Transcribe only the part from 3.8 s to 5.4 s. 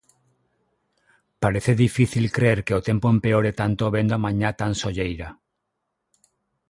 vendo a mañá tan solleira.